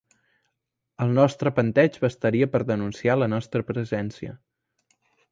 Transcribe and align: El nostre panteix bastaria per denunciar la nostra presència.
El 1.03 1.11
nostre 1.17 1.51
panteix 1.59 1.99
bastaria 2.05 2.47
per 2.55 2.61
denunciar 2.71 3.17
la 3.23 3.27
nostra 3.35 3.65
presència. 3.67 4.33